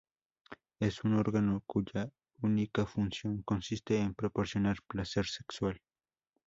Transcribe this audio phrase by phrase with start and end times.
[0.79, 2.09] Es un órgano cuya
[2.41, 5.79] única función consiste en proporcionar placer sexual.